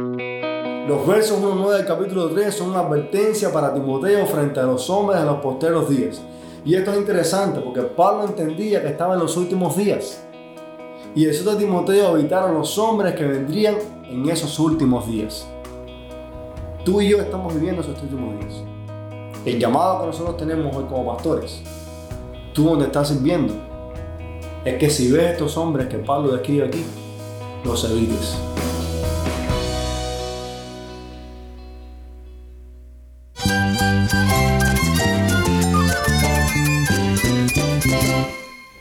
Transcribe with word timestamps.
Los 0.00 1.06
versos 1.06 1.38
1 1.38 1.54
9 1.56 1.76
del 1.76 1.86
capítulo 1.86 2.30
3 2.30 2.54
son 2.54 2.70
una 2.70 2.80
advertencia 2.80 3.52
para 3.52 3.74
Timoteo 3.74 4.26
frente 4.26 4.58
a 4.58 4.64
los 4.64 4.88
hombres 4.88 5.20
en 5.20 5.26
los 5.26 5.36
posteros 5.36 5.90
días. 5.90 6.22
Y 6.64 6.74
esto 6.74 6.92
es 6.92 6.98
interesante 6.98 7.60
porque 7.60 7.82
Pablo 7.82 8.24
entendía 8.24 8.82
que 8.82 8.88
estaba 8.88 9.14
en 9.14 9.20
los 9.20 9.36
últimos 9.36 9.76
días. 9.76 10.24
Y 11.14 11.26
exhorta 11.26 11.52
a 11.52 11.58
Timoteo 11.58 12.08
a 12.08 12.18
evitar 12.18 12.48
a 12.48 12.52
los 12.52 12.78
hombres 12.78 13.14
que 13.14 13.24
vendrían 13.24 13.76
en 14.08 14.28
esos 14.28 14.58
últimos 14.58 15.06
días. 15.06 15.46
Tú 16.84 17.00
y 17.00 17.10
yo 17.10 17.20
estamos 17.20 17.54
viviendo 17.54 17.82
esos 17.82 18.00
últimos 18.02 18.38
días. 18.40 18.64
El 19.44 19.58
llamado 19.58 20.00
que 20.00 20.06
nosotros 20.06 20.36
tenemos 20.38 20.74
hoy 20.74 20.84
como 20.84 21.14
pastores, 21.14 21.62
tú 22.54 22.64
donde 22.64 22.86
estás 22.86 23.08
sirviendo, 23.08 23.54
es 24.64 24.78
que 24.78 24.88
si 24.88 25.10
ves 25.10 25.32
estos 25.32 25.56
hombres 25.56 25.88
que 25.88 25.98
Pablo 25.98 26.32
describe 26.32 26.66
aquí, 26.66 26.84
los 27.64 27.84
evites. 27.84 28.49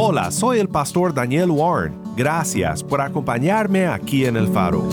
Hola, 0.00 0.30
soy 0.30 0.60
el 0.60 0.68
pastor 0.68 1.12
Daniel 1.12 1.50
Warren. 1.50 2.00
Gracias 2.16 2.84
por 2.84 3.00
acompañarme 3.00 3.88
aquí 3.88 4.26
en 4.26 4.36
el 4.36 4.46
faro. 4.46 4.88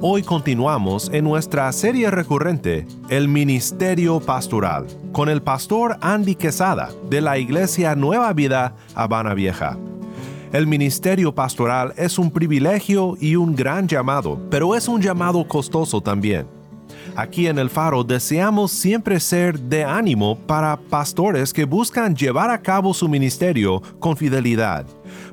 Hoy 0.00 0.24
continuamos 0.24 1.08
en 1.12 1.22
nuestra 1.22 1.70
serie 1.70 2.10
recurrente, 2.10 2.84
El 3.10 3.28
Ministerio 3.28 4.18
Pastoral, 4.18 4.88
con 5.12 5.28
el 5.28 5.40
pastor 5.40 5.98
Andy 6.00 6.34
Quesada 6.34 6.90
de 7.08 7.20
la 7.20 7.38
Iglesia 7.38 7.94
Nueva 7.94 8.32
Vida 8.32 8.74
Habana 8.96 9.32
Vieja. 9.32 9.78
El 10.52 10.66
ministerio 10.66 11.32
pastoral 11.32 11.94
es 11.96 12.18
un 12.18 12.32
privilegio 12.32 13.16
y 13.20 13.36
un 13.36 13.54
gran 13.54 13.86
llamado, 13.86 14.36
pero 14.50 14.74
es 14.74 14.88
un 14.88 15.00
llamado 15.00 15.46
costoso 15.46 16.00
también. 16.00 16.59
Aquí 17.16 17.46
en 17.46 17.58
el 17.58 17.70
Faro 17.70 18.04
deseamos 18.04 18.70
siempre 18.70 19.20
ser 19.20 19.58
de 19.58 19.84
ánimo 19.84 20.38
para 20.46 20.76
pastores 20.76 21.52
que 21.52 21.64
buscan 21.64 22.14
llevar 22.14 22.50
a 22.50 22.60
cabo 22.60 22.94
su 22.94 23.08
ministerio 23.08 23.82
con 23.98 24.16
fidelidad. 24.16 24.86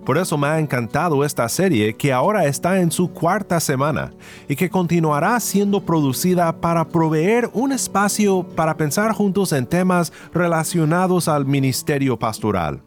Por 0.05 0.17
eso 0.17 0.37
me 0.37 0.47
ha 0.47 0.59
encantado 0.59 1.23
esta 1.23 1.47
serie 1.49 1.93
que 1.93 2.11
ahora 2.13 2.45
está 2.45 2.79
en 2.79 2.91
su 2.91 3.11
cuarta 3.11 3.59
semana 3.59 4.13
y 4.47 4.55
que 4.55 4.69
continuará 4.69 5.39
siendo 5.39 5.85
producida 5.85 6.59
para 6.59 6.87
proveer 6.87 7.49
un 7.53 7.71
espacio 7.71 8.43
para 8.55 8.75
pensar 8.75 9.11
juntos 9.13 9.51
en 9.51 9.65
temas 9.65 10.11
relacionados 10.33 11.27
al 11.27 11.45
ministerio 11.45 12.17
pastoral. 12.17 12.81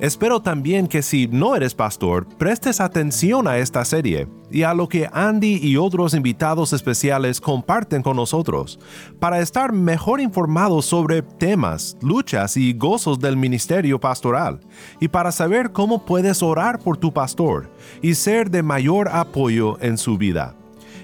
Espero 0.00 0.42
también 0.42 0.88
que 0.88 1.02
si 1.02 1.28
no 1.28 1.54
eres 1.54 1.74
pastor, 1.74 2.26
prestes 2.36 2.80
atención 2.80 3.46
a 3.46 3.58
esta 3.58 3.84
serie 3.84 4.26
y 4.50 4.62
a 4.62 4.74
lo 4.74 4.88
que 4.88 5.08
Andy 5.12 5.60
y 5.62 5.76
otros 5.76 6.14
invitados 6.14 6.72
especiales 6.72 7.40
comparten 7.40 8.02
con 8.02 8.16
nosotros, 8.16 8.78
para 9.20 9.40
estar 9.40 9.72
mejor 9.72 10.20
informados 10.20 10.86
sobre 10.86 11.22
temas, 11.22 11.96
luchas 12.02 12.56
y 12.56 12.72
gozos 12.72 13.20
del 13.20 13.36
ministerio 13.36 14.00
pastoral, 14.00 14.60
y 15.00 15.08
para 15.08 15.32
saber 15.32 15.72
cómo 15.72 16.04
puedes 16.04 16.42
orar 16.42 16.80
por 16.80 16.96
tu 16.96 17.12
pastor 17.12 17.70
y 18.02 18.14
ser 18.14 18.50
de 18.50 18.62
mayor 18.62 19.08
apoyo 19.08 19.78
en 19.80 19.96
su 19.96 20.18
vida. 20.18 20.56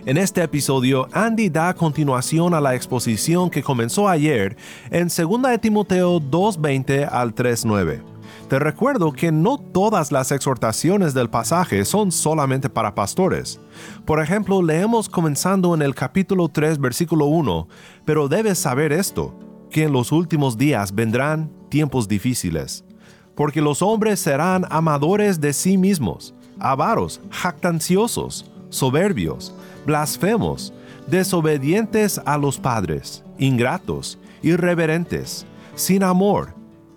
En 0.07 0.17
este 0.17 0.43
episodio, 0.43 1.09
Andy 1.13 1.51
da 1.51 1.75
continuación 1.75 2.55
a 2.55 2.61
la 2.61 2.75
exposición 2.75 3.51
que 3.51 3.63
comenzó 3.63 4.09
ayer 4.09 4.57
en 4.91 5.09
2 5.09 5.43
de 5.43 5.59
Timoteo 5.59 6.21
2.20 6.21 7.09
al 7.11 7.35
3.9. 7.35 8.10
Te 8.51 8.59
recuerdo 8.59 9.13
que 9.13 9.31
no 9.31 9.59
todas 9.59 10.11
las 10.11 10.33
exhortaciones 10.33 11.15
del 11.15 11.31
pasaje 11.31 11.85
son 11.85 12.11
solamente 12.11 12.69
para 12.69 12.97
pastores. 12.97 13.61
Por 14.05 14.21
ejemplo, 14.21 14.61
leemos 14.61 15.09
comenzando 15.09 15.73
en 15.73 15.83
el 15.83 15.95
capítulo 15.95 16.49
3, 16.49 16.81
versículo 16.81 17.27
1, 17.27 17.69
pero 18.05 18.27
debes 18.27 18.59
saber 18.59 18.91
esto, 18.91 19.39
que 19.71 19.85
en 19.85 19.93
los 19.93 20.11
últimos 20.11 20.59
días 20.59 20.93
vendrán 20.93 21.49
tiempos 21.69 22.09
difíciles, 22.09 22.85
porque 23.37 23.61
los 23.61 23.83
hombres 23.83 24.19
serán 24.19 24.67
amadores 24.69 25.41
de 25.41 25.53
sí 25.53 25.79
mismos, 25.79 26.35
avaros, 26.59 27.21
jactanciosos, 27.31 28.51
soberbios, 28.69 29.55
blasfemos, 29.87 30.73
desobedientes 31.07 32.21
a 32.25 32.37
los 32.37 32.59
padres, 32.59 33.23
ingratos, 33.39 34.19
irreverentes, 34.43 35.47
sin 35.77 36.03
amor, 36.03 36.53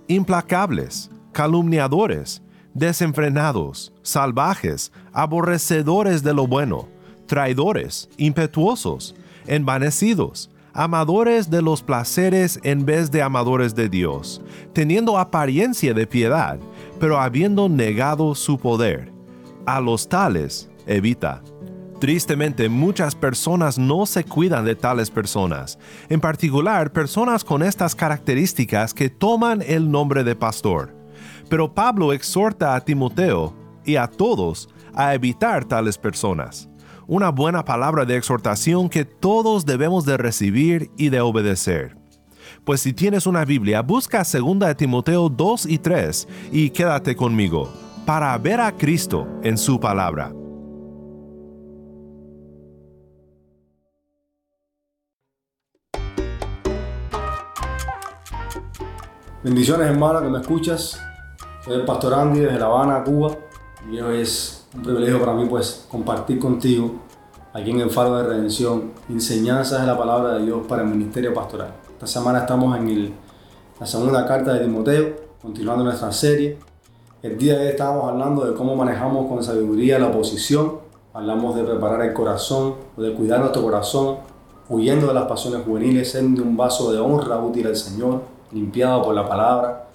implacables 0.07 1.11
calumniadores, 1.33 2.41
desenfrenados, 2.73 3.93
salvajes, 4.01 4.91
aborrecedores 5.11 6.23
de 6.23 6.33
lo 6.33 6.47
bueno, 6.47 6.87
traidores, 7.27 8.09
impetuosos, 8.17 9.15
envanecidos, 9.47 10.49
amadores 10.73 11.49
de 11.49 11.61
los 11.61 11.83
placeres 11.83 12.59
en 12.63 12.85
vez 12.85 13.11
de 13.11 13.21
amadores 13.21 13.75
de 13.75 13.89
Dios, 13.89 14.41
teniendo 14.73 15.17
apariencia 15.17 15.93
de 15.93 16.07
piedad, 16.07 16.59
pero 16.99 17.19
habiendo 17.19 17.69
negado 17.69 18.33
su 18.35 18.57
poder. 18.57 19.11
A 19.65 19.79
los 19.79 20.09
tales 20.09 20.69
evita. 20.87 21.41
Tristemente, 21.99 22.67
muchas 22.67 23.15
personas 23.15 23.77
no 23.77 24.05
se 24.05 24.25
cuidan 24.25 24.65
de 24.65 24.75
tales 24.75 25.09
personas, 25.09 25.79
en 26.09 26.19
particular 26.19 26.91
personas 26.91 27.45
con 27.45 27.63
estas 27.63 27.95
características 27.95 28.93
que 28.93 29.09
toman 29.09 29.61
el 29.61 29.89
nombre 29.89 30.25
de 30.25 30.35
pastor. 30.35 31.02
Pero 31.49 31.73
Pablo 31.73 32.13
exhorta 32.13 32.75
a 32.75 32.81
Timoteo 32.81 33.53
y 33.85 33.95
a 33.95 34.07
todos 34.07 34.69
a 34.93 35.13
evitar 35.13 35.65
tales 35.65 35.97
personas. 35.97 36.69
Una 37.05 37.29
buena 37.29 37.65
palabra 37.65 38.05
de 38.05 38.15
exhortación 38.15 38.89
que 38.89 39.05
todos 39.05 39.65
debemos 39.65 40.05
de 40.05 40.17
recibir 40.17 40.89
y 40.97 41.09
de 41.09 41.21
obedecer. 41.21 41.97
Pues 42.63 42.81
si 42.81 42.93
tienes 42.93 43.27
una 43.27 43.43
Biblia, 43.43 43.81
busca 43.81 44.23
2 44.23 44.59
de 44.59 44.75
Timoteo 44.75 45.29
2 45.29 45.65
y 45.65 45.77
3 45.79 46.27
y 46.51 46.69
quédate 46.69 47.15
conmigo 47.15 47.69
para 48.05 48.37
ver 48.37 48.61
a 48.61 48.71
Cristo 48.71 49.27
en 49.43 49.57
su 49.57 49.79
palabra. 49.79 50.33
Bendiciones 59.43 59.87
hermano 59.87 60.21
que 60.21 60.29
me 60.29 60.39
escuchas. 60.39 60.97
Soy 61.63 61.75
el 61.75 61.85
pastor 61.85 62.13
Andy 62.13 62.41
desde 62.41 62.59
La 62.59 62.65
Habana, 62.65 63.05
Cuba. 63.05 63.37
Y 63.89 63.97
hoy 64.01 64.19
es 64.19 64.67
un 64.75 64.81
privilegio 64.81 65.17
para 65.21 65.31
mí 65.31 65.45
pues 65.45 65.85
compartir 65.89 66.37
contigo 66.37 66.95
aquí 67.53 67.71
en 67.71 67.79
el 67.79 67.89
Faro 67.89 68.17
de 68.17 68.23
Redención 68.23 68.91
enseñanzas 69.07 69.79
de 69.79 69.87
la 69.87 69.97
palabra 69.97 70.33
de 70.33 70.43
Dios 70.43 70.67
para 70.67 70.81
el 70.81 70.89
ministerio 70.89 71.33
pastoral. 71.33 71.73
Esta 71.87 72.05
semana 72.05 72.39
estamos 72.39 72.77
en 72.77 72.89
el, 72.89 73.13
la 73.79 73.85
segunda 73.85 74.25
carta 74.25 74.53
de 74.53 74.59
Timoteo, 74.59 75.15
continuando 75.41 75.85
nuestra 75.85 76.11
serie. 76.11 76.57
El 77.21 77.37
día 77.37 77.53
de 77.53 77.61
hoy 77.61 77.67
estábamos 77.69 78.11
hablando 78.11 78.43
de 78.43 78.53
cómo 78.55 78.75
manejamos 78.75 79.29
con 79.29 79.41
sabiduría 79.41 79.97
la 79.99 80.07
oposición. 80.07 80.79
Hablamos 81.13 81.55
de 81.55 81.63
preparar 81.63 82.01
el 82.01 82.11
corazón, 82.11 82.75
de 82.97 83.13
cuidar 83.13 83.39
nuestro 83.39 83.61
corazón, 83.61 84.17
huyendo 84.67 85.07
de 85.07 85.13
las 85.13 85.27
pasiones 85.27 85.61
juveniles, 85.65 86.11
siendo 86.11 86.43
un 86.43 86.57
vaso 86.57 86.91
de 86.91 86.99
honra 86.99 87.37
útil 87.37 87.67
al 87.67 87.77
Señor, 87.77 88.23
limpiado 88.51 89.01
por 89.01 89.15
la 89.15 89.25
palabra, 89.29 89.92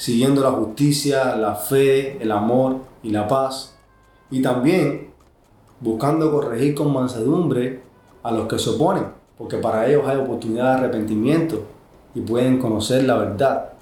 siguiendo 0.00 0.40
la 0.40 0.52
justicia, 0.52 1.36
la 1.36 1.54
fe, 1.54 2.16
el 2.22 2.32
amor 2.32 2.76
y 3.02 3.10
la 3.10 3.28
paz. 3.28 3.76
Y 4.30 4.40
también 4.40 5.10
buscando 5.78 6.32
corregir 6.32 6.74
con 6.74 6.90
mansedumbre 6.90 7.82
a 8.22 8.30
los 8.30 8.48
que 8.48 8.58
se 8.58 8.70
oponen, 8.70 9.08
porque 9.36 9.58
para 9.58 9.86
ellos 9.86 10.04
hay 10.06 10.16
oportunidad 10.16 10.64
de 10.64 10.78
arrepentimiento 10.78 11.64
y 12.14 12.22
pueden 12.22 12.58
conocer 12.58 13.04
la 13.04 13.18
verdad. 13.18 13.72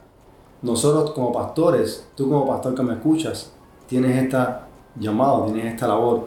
Nosotros 0.60 1.12
como 1.12 1.32
pastores, 1.32 2.08
tú 2.16 2.28
como 2.28 2.48
pastor 2.48 2.74
que 2.74 2.82
me 2.82 2.94
escuchas, 2.94 3.52
tienes 3.86 4.20
esta 4.20 4.66
llamado, 4.98 5.44
tienes 5.44 5.66
esta 5.66 5.86
labor 5.86 6.26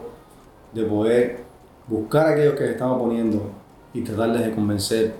de 0.72 0.84
poder 0.84 1.44
buscar 1.86 2.28
a 2.28 2.30
aquellos 2.30 2.54
que 2.54 2.64
se 2.64 2.70
están 2.70 2.92
oponiendo 2.92 3.42
y 3.92 4.00
tratarles 4.00 4.46
de 4.46 4.54
convencer 4.54 5.16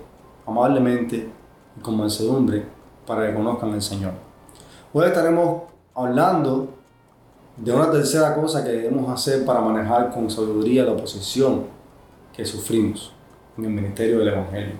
amablemente 0.47 1.29
y 1.77 1.79
con 1.79 1.95
mansedumbre 1.95 2.65
para 3.05 3.27
que 3.27 3.35
conozcan 3.35 3.71
al 3.71 3.81
Señor. 3.83 4.32
Hoy 4.95 5.07
estaremos 5.07 5.63
hablando 5.95 6.67
de 7.57 7.73
una 7.73 7.89
tercera 7.89 8.35
cosa 8.35 8.63
que 8.63 8.69
debemos 8.69 9.09
hacer 9.09 9.43
para 9.43 9.59
manejar 9.59 10.13
con 10.13 10.29
sabiduría 10.29 10.83
la 10.83 10.91
oposición 10.91 11.63
que 12.31 12.45
sufrimos 12.45 13.11
en 13.57 13.65
el 13.65 13.71
ministerio 13.71 14.19
del 14.19 14.27
Evangelio. 14.27 14.75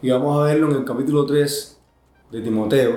Y 0.00 0.08
vamos 0.08 0.40
a 0.40 0.44
verlo 0.44 0.70
en 0.70 0.76
el 0.76 0.84
capítulo 0.86 1.26
3 1.26 1.78
de 2.30 2.40
Timoteo, 2.40 2.94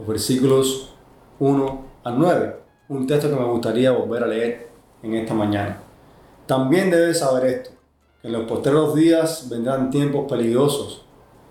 los 0.00 0.08
versículos 0.08 0.96
1 1.38 1.84
al 2.02 2.18
9, 2.18 2.56
un 2.88 3.06
texto 3.06 3.30
que 3.30 3.36
me 3.36 3.44
gustaría 3.44 3.92
volver 3.92 4.24
a 4.24 4.26
leer 4.26 4.68
en 5.04 5.14
esta 5.14 5.32
mañana. 5.32 5.80
También 6.44 6.90
debes 6.90 7.20
saber 7.20 7.44
esto, 7.44 7.70
que 8.20 8.26
en 8.26 8.32
los 8.32 8.48
posteros 8.48 8.96
días 8.96 9.48
vendrán 9.48 9.90
tiempos 9.90 10.28
peligrosos, 10.28 11.04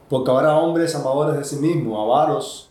porque 0.10 0.30
habrá 0.30 0.58
hombres 0.58 0.94
amadores 0.96 1.38
de 1.38 1.46
sí 1.46 1.56
mismos, 1.66 1.98
avaros, 1.98 2.71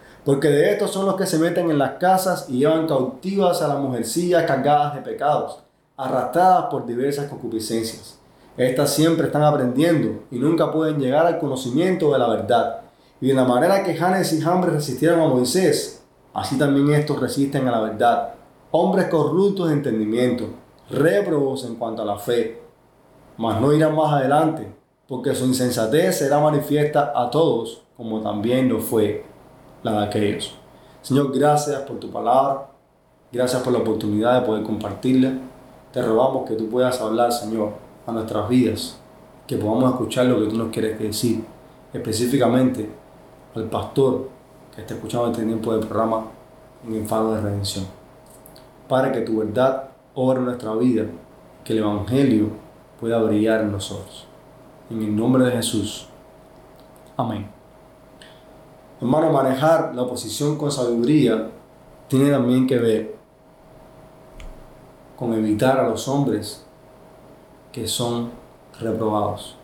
porque 0.23 0.49
de 0.49 0.71
estos 0.71 0.91
son 0.91 1.05
los 1.05 1.15
que 1.15 1.25
se 1.25 1.39
meten 1.39 1.71
en 1.71 1.79
las 1.79 1.93
casas 1.93 2.45
y 2.47 2.59
llevan 2.59 2.87
cautivas 2.87 3.61
a 3.61 3.67
las 3.67 3.79
mujercillas 3.79 4.43
cargadas 4.43 4.93
de 4.93 5.01
pecados, 5.01 5.59
arrastradas 5.97 6.65
por 6.65 6.85
diversas 6.85 7.27
concupiscencias. 7.27 8.19
Estas 8.55 8.93
siempre 8.93 9.27
están 9.27 9.43
aprendiendo 9.43 10.25
y 10.29 10.37
nunca 10.37 10.71
pueden 10.71 10.99
llegar 10.99 11.25
al 11.25 11.39
conocimiento 11.39 12.13
de 12.13 12.19
la 12.19 12.27
verdad. 12.27 12.81
Y 13.19 13.27
de 13.27 13.33
la 13.33 13.45
manera 13.45 13.83
que 13.83 13.95
Janes 13.95 14.31
y 14.33 14.41
Jambres 14.41 14.73
resistieron 14.73 15.21
a 15.21 15.27
Moisés, 15.27 16.03
así 16.33 16.57
también 16.57 16.91
estos 16.91 17.19
resisten 17.19 17.67
a 17.67 17.71
la 17.71 17.81
verdad. 17.81 18.33
Hombres 18.71 19.07
corruptos 19.07 19.69
de 19.69 19.73
entendimiento, 19.73 20.45
réprobos 20.89 21.65
en 21.65 21.75
cuanto 21.75 22.03
a 22.03 22.05
la 22.05 22.17
fe, 22.17 22.61
mas 23.37 23.59
no 23.59 23.73
irán 23.73 23.95
más 23.95 24.13
adelante, 24.13 24.71
porque 25.07 25.33
su 25.33 25.45
insensatez 25.45 26.19
será 26.19 26.39
manifiesta 26.39 27.11
a 27.15 27.29
todos, 27.31 27.83
como 27.97 28.21
también 28.21 28.69
lo 28.69 28.79
fue 28.79 29.30
la 29.83 29.99
de 29.99 30.05
aquellos. 30.05 30.55
Señor, 31.01 31.37
gracias 31.37 31.81
por 31.81 31.97
tu 31.97 32.11
palabra, 32.11 32.67
gracias 33.31 33.61
por 33.63 33.73
la 33.73 33.79
oportunidad 33.79 34.39
de 34.39 34.45
poder 34.45 34.63
compartirla. 34.63 35.33
Te 35.91 36.01
rogamos 36.01 36.47
que 36.47 36.55
tú 36.55 36.69
puedas 36.69 37.01
hablar, 37.01 37.31
Señor, 37.31 37.73
a 38.05 38.11
nuestras 38.11 38.47
vidas, 38.47 38.97
que 39.47 39.57
podamos 39.57 39.91
escuchar 39.91 40.25
lo 40.27 40.39
que 40.39 40.47
tú 40.47 40.57
nos 40.57 40.71
quieres 40.71 40.99
decir, 40.99 41.43
específicamente 41.93 42.89
al 43.55 43.65
pastor 43.65 44.29
que 44.73 44.81
está 44.81 44.93
escuchando 44.93 45.31
este 45.31 45.43
tiempo 45.43 45.73
del 45.73 45.85
programa 45.85 46.25
en 46.87 46.95
el 46.95 47.05
faro 47.05 47.33
de 47.33 47.41
redención. 47.41 47.85
Para 48.87 49.11
que 49.11 49.21
tu 49.21 49.39
verdad 49.39 49.89
obre 50.15 50.39
en 50.39 50.45
nuestra 50.45 50.73
vida, 50.75 51.05
que 51.63 51.73
el 51.73 51.79
Evangelio 51.79 52.49
pueda 52.99 53.21
brillar 53.21 53.61
en 53.61 53.71
nosotros. 53.71 54.27
En 54.89 55.01
el 55.01 55.15
nombre 55.15 55.45
de 55.45 55.51
Jesús. 55.51 56.07
Amén. 57.17 57.60
Hermano, 59.01 59.31
manejar 59.31 59.95
la 59.95 60.03
oposición 60.03 60.59
con 60.59 60.71
sabiduría 60.71 61.49
tiene 62.07 62.29
también 62.29 62.67
que 62.67 62.77
ver 62.77 63.15
con 65.17 65.33
evitar 65.33 65.79
a 65.79 65.89
los 65.89 66.07
hombres 66.07 66.63
que 67.71 67.87
son 67.87 68.29
reprobados. 68.79 69.57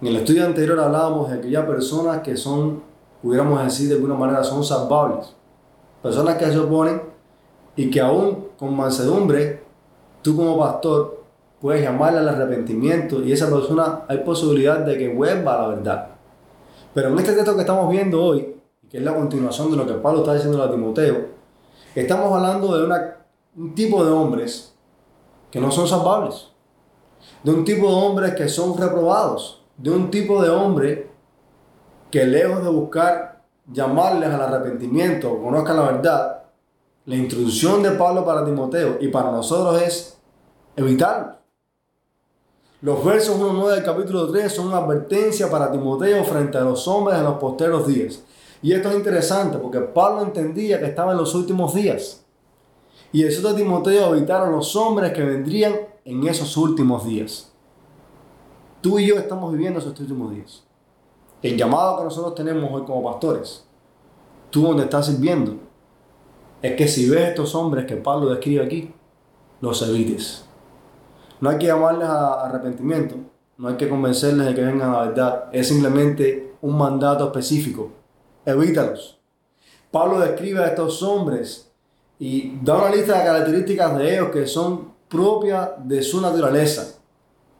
En 0.00 0.08
el 0.08 0.16
estudio 0.16 0.46
anterior 0.46 0.80
hablábamos 0.80 1.30
de 1.30 1.36
aquellas 1.36 1.64
personas 1.64 2.22
que 2.22 2.36
son, 2.36 2.82
pudiéramos 3.22 3.62
decir 3.62 3.88
de 3.88 3.94
alguna 3.94 4.14
manera, 4.14 4.42
son 4.42 4.64
salvables. 4.64 5.32
Personas 6.02 6.38
que 6.38 6.50
se 6.50 6.58
oponen 6.58 7.00
y 7.76 7.88
que 7.88 8.00
aún 8.00 8.48
con 8.58 8.76
mansedumbre, 8.76 9.62
tú 10.22 10.34
como 10.34 10.58
pastor 10.58 11.22
puedes 11.60 11.82
llamarle 11.84 12.18
al 12.18 12.30
arrepentimiento 12.30 13.22
y 13.22 13.30
esa 13.30 13.48
persona 13.48 14.00
hay 14.08 14.18
posibilidad 14.18 14.80
de 14.80 14.98
que 14.98 15.14
vuelva 15.14 15.54
a 15.54 15.62
la 15.62 15.68
verdad. 15.68 16.19
Pero 16.94 17.08
en 17.08 17.18
este 17.18 17.32
texto 17.32 17.54
que 17.54 17.60
estamos 17.60 17.90
viendo 17.90 18.22
hoy, 18.22 18.56
que 18.90 18.98
es 18.98 19.04
la 19.04 19.14
continuación 19.14 19.70
de 19.70 19.76
lo 19.76 19.86
que 19.86 19.94
Pablo 19.94 20.20
está 20.20 20.34
diciendo 20.34 20.62
a 20.62 20.70
Timoteo, 20.70 21.28
estamos 21.94 22.32
hablando 22.32 22.76
de 22.76 23.02
un 23.56 23.74
tipo 23.74 24.04
de 24.04 24.10
hombres 24.10 24.74
que 25.50 25.60
no 25.60 25.70
son 25.70 25.86
salvables, 25.86 26.48
de 27.42 27.50
un 27.52 27.64
tipo 27.64 27.88
de 27.88 27.94
hombres 27.94 28.34
que 28.34 28.48
son 28.48 28.76
reprobados, 28.76 29.64
de 29.76 29.90
un 29.90 30.10
tipo 30.10 30.42
de 30.42 30.50
hombre 30.50 31.10
que 32.10 32.24
lejos 32.24 32.62
de 32.62 32.70
buscar 32.70 33.42
llamarles 33.72 34.30
al 34.30 34.42
arrepentimiento 34.42 35.32
o 35.32 35.42
conozcan 35.42 35.76
la 35.76 35.82
verdad, 35.82 36.42
la 37.06 37.14
introducción 37.14 37.82
de 37.82 37.92
Pablo 37.92 38.24
para 38.24 38.44
Timoteo 38.44 38.98
y 39.00 39.08
para 39.08 39.30
nosotros 39.30 39.80
es 39.82 40.18
evitarlo. 40.76 41.39
Los 42.82 43.04
versos 43.04 43.36
1 43.36 43.52
9 43.52 43.74
del 43.74 43.84
capítulo 43.84 44.30
3 44.30 44.50
son 44.50 44.68
una 44.68 44.78
advertencia 44.78 45.50
para 45.50 45.70
Timoteo 45.70 46.24
frente 46.24 46.56
a 46.56 46.62
los 46.62 46.88
hombres 46.88 47.18
en 47.18 47.24
los 47.24 47.34
posteros 47.34 47.86
días. 47.86 48.22
Y 48.62 48.72
esto 48.72 48.88
es 48.88 48.96
interesante 48.96 49.58
porque 49.58 49.80
Pablo 49.80 50.22
entendía 50.22 50.78
que 50.78 50.86
estaba 50.86 51.12
en 51.12 51.18
los 51.18 51.34
últimos 51.34 51.74
días. 51.74 52.24
Y 53.12 53.22
eso 53.22 53.46
de 53.46 53.60
Timoteo 53.60 54.06
a 54.06 54.16
evitar 54.16 54.42
a 54.42 54.50
los 54.50 54.74
hombres 54.76 55.12
que 55.12 55.22
vendrían 55.22 55.74
en 56.06 56.26
esos 56.26 56.56
últimos 56.56 57.04
días. 57.04 57.52
Tú 58.80 58.98
y 58.98 59.08
yo 59.08 59.16
estamos 59.16 59.52
viviendo 59.52 59.78
esos 59.78 60.00
últimos 60.00 60.34
días. 60.34 60.64
El 61.42 61.58
llamado 61.58 61.98
que 61.98 62.04
nosotros 62.04 62.34
tenemos 62.34 62.70
hoy 62.72 62.84
como 62.86 63.04
pastores, 63.04 63.66
tú 64.48 64.62
donde 64.62 64.84
estás 64.84 65.04
sirviendo, 65.04 65.56
es 66.62 66.76
que 66.76 66.88
si 66.88 67.10
ves 67.10 67.28
estos 67.28 67.54
hombres 67.54 67.84
que 67.84 67.96
Pablo 67.96 68.30
describe 68.30 68.64
aquí, 68.64 68.94
los 69.60 69.82
evites. 69.82 70.46
No 71.40 71.50
hay 71.50 71.58
que 71.58 71.66
llamarles 71.66 72.08
a 72.08 72.46
arrepentimiento, 72.46 73.16
no 73.56 73.68
hay 73.68 73.76
que 73.76 73.88
convencerles 73.88 74.46
de 74.46 74.54
que 74.54 74.62
vengan 74.62 74.90
a 74.90 74.92
la 74.92 75.08
verdad, 75.08 75.44
es 75.52 75.68
simplemente 75.68 76.54
un 76.60 76.76
mandato 76.76 77.26
específico. 77.26 77.92
Evítalos. 78.44 79.18
Pablo 79.90 80.20
describe 80.20 80.62
a 80.62 80.68
estos 80.68 81.02
hombres 81.02 81.70
y 82.18 82.58
da 82.62 82.76
una 82.76 82.94
lista 82.94 83.18
de 83.18 83.24
características 83.24 83.98
de 83.98 84.14
ellos 84.14 84.28
que 84.30 84.46
son 84.46 84.92
propias 85.08 85.70
de 85.84 86.02
su 86.02 86.20
naturaleza. 86.20 86.98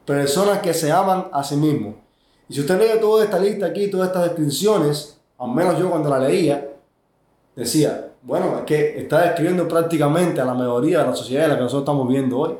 Personas 0.05 0.59
que 0.59 0.73
se 0.73 0.91
aman 0.91 1.27
a 1.31 1.43
sí 1.43 1.55
mismos. 1.55 1.95
Y 2.47 2.53
si 2.53 2.61
usted 2.61 2.79
lee 2.79 2.99
toda 2.99 3.23
esta 3.23 3.39
lista 3.39 3.65
aquí, 3.65 3.89
todas 3.89 4.07
estas 4.07 4.23
descripciones, 4.25 5.19
al 5.37 5.51
menos 5.51 5.79
yo 5.79 5.89
cuando 5.89 6.09
la 6.09 6.19
leía, 6.19 6.69
decía, 7.55 8.11
bueno, 8.21 8.59
es 8.59 8.63
que 8.63 8.99
está 8.99 9.21
describiendo 9.23 9.67
prácticamente 9.67 10.39
a 10.39 10.45
la 10.45 10.53
mayoría 10.53 10.99
de 10.99 11.07
la 11.07 11.15
sociedad 11.15 11.45
en 11.45 11.49
la 11.51 11.55
que 11.55 11.63
nosotros 11.63 11.83
estamos 11.83 12.07
viendo 12.07 12.37
hoy. 12.37 12.57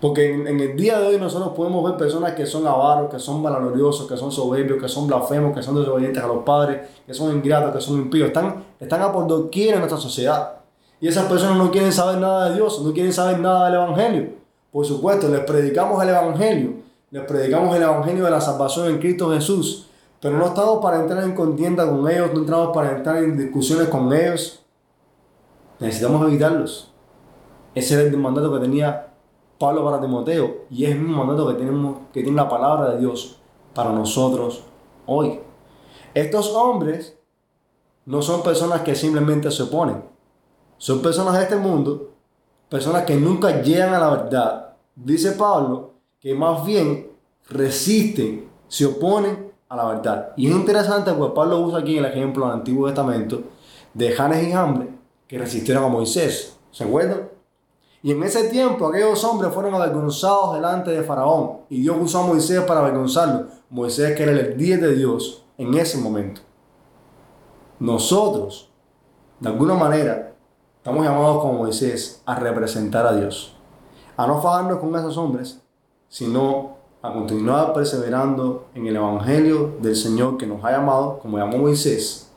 Porque 0.00 0.32
en, 0.32 0.46
el 0.46 0.76
día 0.76 1.00
de 1.00 1.08
hoy 1.08 1.18
nosotros 1.18 1.54
podemos 1.56 1.82
ver 1.84 1.96
personas 1.96 2.32
que 2.32 2.46
son 2.46 2.66
avaros, 2.66 3.10
que 3.10 3.18
son 3.18 3.42
vanagloriosos, 3.42 4.06
que 4.06 4.16
son 4.16 4.30
soberbios, 4.30 4.80
que 4.80 4.88
son 4.88 5.08
blasfemos, 5.08 5.54
que 5.54 5.62
son 5.62 5.74
desobedientes 5.74 6.22
a 6.22 6.26
los 6.28 6.44
padres, 6.44 6.88
que 7.04 7.12
son 7.12 7.34
ingratos, 7.34 7.74
que 7.74 7.80
son 7.80 7.96
impíos. 7.96 8.28
Están, 8.28 8.64
están 8.78 9.02
a 9.02 9.12
por 9.12 9.26
doquier 9.26 9.74
en 9.74 9.80
nuestra 9.80 9.98
sociedad. 9.98 10.58
Y 11.00 11.08
esas 11.08 11.26
personas 11.26 11.56
no 11.58 11.70
quieren 11.70 11.92
saber 11.92 12.18
nada 12.18 12.48
de 12.48 12.56
Dios, 12.56 12.80
no 12.82 12.92
quieren 12.92 13.12
saber 13.12 13.40
nada 13.40 13.66
del 13.66 13.74
Evangelio. 13.74 14.28
Por 14.70 14.86
supuesto, 14.86 15.28
les 15.28 15.40
predicamos 15.40 16.00
el 16.02 16.10
Evangelio, 16.10 16.72
les 17.10 17.24
predicamos 17.24 17.74
el 17.74 17.82
Evangelio 17.82 18.24
de 18.24 18.30
la 18.30 18.40
salvación 18.40 18.88
en 18.88 18.98
Cristo 18.98 19.30
Jesús, 19.32 19.88
pero 20.20 20.36
no 20.36 20.46
estamos 20.46 20.82
para 20.82 21.00
entrar 21.00 21.24
en 21.24 21.34
contienda 21.34 21.88
con 21.88 22.08
ellos, 22.08 22.30
no 22.34 22.40
estamos 22.40 22.74
para 22.74 22.96
entrar 22.96 23.18
en 23.18 23.36
discusiones 23.36 23.88
con 23.88 24.12
ellos. 24.12 24.62
Necesitamos 25.80 26.26
evitarlos. 26.28 26.92
Ese 27.74 27.94
era 27.94 28.02
el 28.02 28.16
mandato 28.16 28.52
que 28.52 28.60
tenía 28.60 29.07
Pablo 29.58 29.84
para 29.84 30.00
Timoteo 30.00 30.66
y 30.70 30.84
es 30.84 30.92
el 30.92 31.00
mismo 31.00 31.24
mandato 31.24 31.48
que, 31.48 31.54
tenemos, 31.54 31.98
que 32.12 32.22
tiene 32.22 32.36
la 32.36 32.48
palabra 32.48 32.90
de 32.90 33.00
Dios 33.00 33.40
para 33.74 33.92
nosotros 33.92 34.64
hoy. 35.06 35.40
Estos 36.14 36.54
hombres 36.54 37.18
no 38.06 38.22
son 38.22 38.42
personas 38.42 38.82
que 38.82 38.94
simplemente 38.94 39.50
se 39.50 39.64
oponen, 39.64 40.04
son 40.78 41.02
personas 41.02 41.34
de 41.36 41.42
este 41.42 41.56
mundo, 41.56 42.10
personas 42.68 43.04
que 43.04 43.16
nunca 43.16 43.62
llegan 43.62 43.94
a 43.94 43.98
la 43.98 44.10
verdad. 44.10 44.76
Dice 44.94 45.32
Pablo 45.32 45.94
que 46.20 46.34
más 46.34 46.64
bien 46.64 47.10
resisten, 47.50 48.48
se 48.68 48.86
oponen 48.86 49.52
a 49.68 49.76
la 49.76 49.84
verdad. 49.86 50.32
Y 50.36 50.48
es 50.48 50.54
interesante 50.54 51.12
porque 51.12 51.34
Pablo 51.34 51.60
usa 51.60 51.80
aquí 51.80 51.98
el 51.98 52.04
ejemplo 52.04 52.46
del 52.46 52.54
Antiguo 52.54 52.86
Testamento 52.86 53.42
de 53.94 54.12
Janes 54.12 54.48
y 54.48 54.52
Hambre 54.52 54.88
que 55.26 55.38
resistieron 55.38 55.84
a 55.84 55.88
Moisés. 55.88 56.58
¿Se 56.70 56.84
acuerdan? 56.84 57.37
Y 58.02 58.12
en 58.12 58.22
ese 58.22 58.48
tiempo 58.48 58.86
aquellos 58.86 59.22
hombres 59.24 59.52
fueron 59.52 59.74
avergonzados 59.74 60.54
delante 60.54 60.90
de 60.92 61.02
Faraón 61.02 61.58
y 61.68 61.80
Dios 61.80 61.96
usó 62.00 62.20
a 62.20 62.26
Moisés 62.26 62.60
para 62.60 62.80
avergonzarlo. 62.80 63.46
Moisés 63.70 64.16
que 64.16 64.22
era 64.22 64.32
el 64.32 64.56
10 64.56 64.80
de 64.80 64.94
Dios 64.94 65.44
en 65.58 65.74
ese 65.74 65.98
momento. 65.98 66.40
Nosotros 67.80 68.66
De 69.40 69.48
alguna 69.48 69.74
manera, 69.74 70.34
estamos 70.78 71.04
llamados 71.04 71.40
como 71.40 71.54
Moisés 71.54 72.22
a 72.26 72.34
representar 72.34 73.06
a 73.06 73.12
Dios. 73.12 73.54
A 74.16 74.26
no 74.26 74.42
fajarnos 74.42 74.80
con 74.80 74.96
esos 74.96 75.16
hombres, 75.16 75.60
sino 76.08 76.78
a 77.02 77.12
continuar 77.12 77.72
perseverando 77.72 78.66
en 78.74 78.88
el 78.88 78.96
Evangelio 78.96 79.76
del 79.80 79.94
Señor 79.94 80.36
que 80.38 80.46
nos 80.46 80.64
ha 80.64 80.72
llamado, 80.72 81.20
como 81.20 81.38
llamó 81.38 81.58
Moisés. 81.58 82.32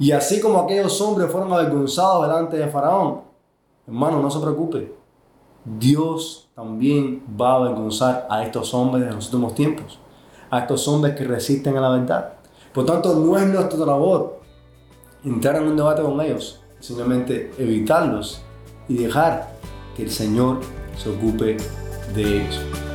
Y 0.00 0.10
así 0.10 0.40
como 0.40 0.58
aquellos 0.58 1.00
hombres 1.00 1.30
fueron 1.30 1.52
avergonzados 1.52 2.26
delante 2.26 2.56
de 2.56 2.66
Faraón, 2.66 3.20
hermano, 3.86 4.20
no 4.20 4.30
se 4.30 4.40
preocupe. 4.40 4.94
Dios 5.64 6.50
también 6.54 7.22
va 7.40 7.52
a 7.52 7.56
avergonzar 7.56 8.26
a 8.28 8.44
estos 8.44 8.74
hombres 8.74 9.04
de 9.06 9.12
los 9.12 9.26
últimos 9.26 9.54
tiempos, 9.54 9.98
a 10.50 10.60
estos 10.60 10.86
hombres 10.88 11.14
que 11.14 11.24
resisten 11.24 11.76
a 11.76 11.80
la 11.80 11.90
verdad. 11.90 12.34
Por 12.72 12.84
tanto, 12.84 13.14
no 13.14 13.36
es 13.36 13.46
nuestra 13.46 13.84
labor 13.84 14.40
entrar 15.24 15.56
en 15.56 15.68
un 15.68 15.76
debate 15.76 16.02
con 16.02 16.20
ellos, 16.20 16.60
simplemente 16.80 17.52
evitarlos 17.58 18.42
y 18.88 18.94
dejar 18.94 19.52
que 19.96 20.02
el 20.02 20.10
Señor 20.10 20.60
se 20.96 21.10
ocupe 21.10 21.56
de 22.14 22.42
ellos. 22.42 22.91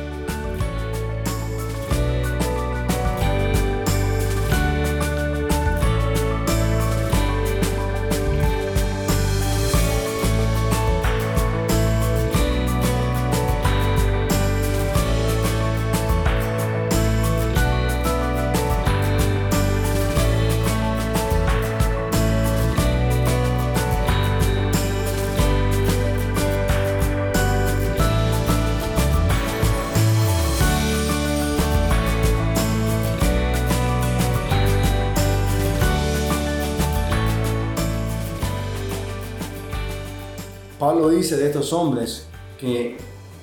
Pablo 40.98 41.10
dice 41.10 41.36
de 41.36 41.46
estos 41.46 41.72
hombres 41.72 42.26
que 42.58 42.96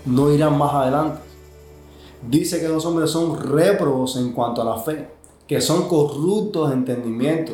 no 0.06 0.30
irán 0.30 0.58
más 0.58 0.74
adelante. 0.74 1.22
Dice 2.30 2.60
que 2.60 2.68
los 2.68 2.86
hombres 2.86 3.10
son 3.10 3.42
réprobos 3.50 4.18
en 4.18 4.34
cuanto 4.34 4.62
a 4.62 4.66
la 4.66 4.78
fe, 4.78 5.08
que 5.48 5.62
son 5.62 5.88
corruptos 5.88 6.68
de 6.68 6.76
entendimiento, 6.76 7.54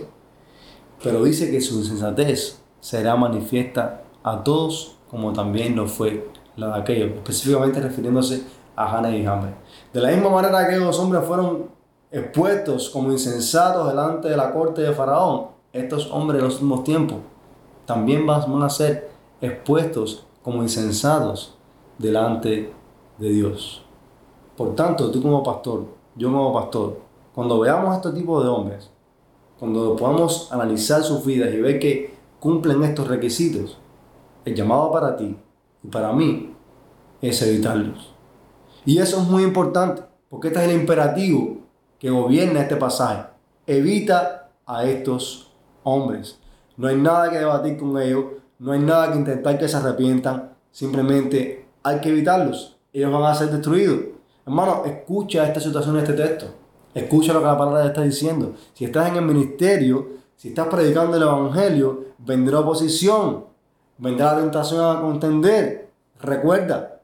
pero 1.03 1.23
dice 1.23 1.51
que 1.51 1.61
su 1.61 1.75
insensatez 1.75 2.59
será 2.79 3.15
manifiesta 3.15 4.01
a 4.23 4.43
todos 4.43 4.97
como 5.11 5.33
también 5.33 5.75
lo 5.75 5.87
fue 5.87 6.27
la 6.55 6.69
de 6.69 6.81
aquellos, 6.81 7.11
específicamente 7.11 7.79
refiriéndose 7.79 8.41
a 8.75 8.97
Hannah 8.97 9.15
y 9.15 9.23
Hambre. 9.23 9.53
De 9.93 10.01
la 10.01 10.09
misma 10.09 10.31
manera 10.31 10.67
que 10.67 10.77
los 10.77 10.97
hombres 10.97 11.23
fueron 11.27 11.67
expuestos 12.09 12.89
como 12.89 13.11
insensatos 13.11 13.87
delante 13.87 14.29
de 14.29 14.37
la 14.37 14.51
corte 14.51 14.81
de 14.81 14.93
Faraón, 14.93 15.49
estos 15.71 16.09
hombres 16.11 16.39
en 16.39 16.45
los 16.45 16.55
últimos 16.55 16.83
tiempos 16.83 17.17
también 17.85 18.25
van 18.25 18.63
a 18.63 18.69
ser 18.69 19.10
expuestos 19.41 20.25
como 20.43 20.61
insensatos 20.63 21.55
delante 21.97 22.73
de 23.17 23.29
Dios. 23.29 23.83
Por 24.55 24.75
tanto, 24.75 25.11
tú 25.11 25.21
como 25.21 25.43
pastor, 25.43 25.85
yo 26.15 26.31
como 26.31 26.53
pastor, 26.53 26.99
cuando 27.33 27.59
veamos 27.59 27.93
a 27.93 27.95
este 27.97 28.11
tipo 28.11 28.41
de 28.43 28.49
hombres, 28.49 28.91
cuando 29.59 29.95
podamos 29.95 30.51
analizar 30.51 31.03
sus 31.03 31.25
vidas 31.25 31.53
y 31.53 31.61
ver 31.61 31.79
que 31.79 32.15
cumplen 32.39 32.83
estos 32.83 33.07
requisitos, 33.07 33.77
el 34.45 34.55
llamado 34.55 34.91
para 34.91 35.15
ti 35.15 35.37
y 35.83 35.87
para 35.87 36.11
mí 36.11 36.55
es 37.21 37.41
evitarlos. 37.41 38.13
Y 38.85 38.97
eso 38.97 39.21
es 39.21 39.27
muy 39.27 39.43
importante, 39.43 40.01
porque 40.29 40.47
este 40.47 40.63
es 40.63 40.69
el 40.69 40.81
imperativo 40.81 41.57
que 41.99 42.09
gobierna 42.09 42.61
este 42.61 42.75
pasaje. 42.75 43.25
Evita 43.67 44.49
a 44.65 44.85
estos 44.85 45.51
hombres. 45.83 46.39
No 46.77 46.87
hay 46.87 46.97
nada 46.97 47.29
que 47.29 47.37
debatir 47.37 47.77
con 47.77 48.01
ellos, 48.01 48.25
no 48.61 48.73
hay 48.73 48.79
nada 48.79 49.11
que 49.11 49.17
intentar 49.17 49.57
que 49.57 49.67
se 49.67 49.75
arrepientan, 49.75 50.53
simplemente 50.71 51.65
hay 51.81 51.99
que 51.99 52.09
evitarlos. 52.09 52.77
Ellos 52.93 53.11
van 53.11 53.23
a 53.23 53.33
ser 53.33 53.49
destruidos. 53.49 54.01
Hermano, 54.45 54.83
escucha 54.85 55.47
esta 55.47 55.59
situación 55.59 55.97
este 55.97 56.13
texto. 56.13 56.45
Escucha 56.93 57.33
lo 57.33 57.39
que 57.39 57.47
la 57.47 57.57
palabra 57.57 57.87
está 57.87 58.03
diciendo. 58.03 58.53
Si 58.75 58.85
estás 58.85 59.09
en 59.09 59.15
el 59.15 59.25
ministerio, 59.25 60.09
si 60.35 60.49
estás 60.49 60.67
predicando 60.67 61.17
el 61.17 61.23
evangelio, 61.23 62.05
vendrá 62.19 62.59
oposición, 62.59 63.45
vendrá 63.97 64.35
la 64.35 64.41
tentación 64.41 64.95
a 64.95 65.01
contender. 65.01 65.89
Recuerda, 66.19 67.01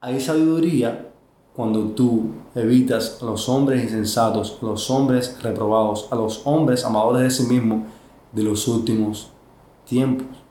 hay 0.00 0.20
sabiduría 0.20 1.06
cuando 1.54 1.90
tú 1.90 2.32
evitas 2.56 3.22
a 3.22 3.24
los 3.24 3.48
hombres 3.48 3.84
insensatos, 3.84 4.58
a 4.60 4.66
los 4.66 4.90
hombres 4.90 5.40
reprobados, 5.44 6.08
a 6.10 6.16
los 6.16 6.44
hombres 6.44 6.84
amadores 6.84 7.22
de 7.22 7.30
sí 7.30 7.44
mismos 7.44 7.82
de 8.32 8.42
los 8.42 8.66
últimos 8.66 9.30
tiempos. 9.84 10.47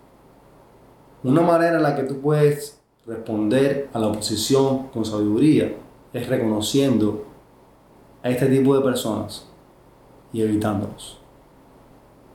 Una 1.27 1.41
manera 1.41 1.75
en 1.75 1.83
la 1.83 1.93
que 1.93 2.03
tú 2.03 2.21
puedes 2.21 2.79
responder 3.05 3.89
a 3.91 3.99
la 3.99 4.07
oposición 4.07 4.87
con 4.93 5.03
sabiduría 5.03 5.75
es 6.13 6.29
reconociendo 6.29 7.25
a 8.23 8.29
este 8.29 8.45
tipo 8.45 8.73
de 8.73 8.81
personas 8.81 9.45
y 10.31 10.41
evitándolos. 10.41 11.19